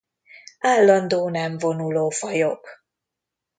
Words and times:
Állandó 0.59 1.29
nem 1.29 1.57
vonuló 1.57 2.09
fajok. 2.09 2.69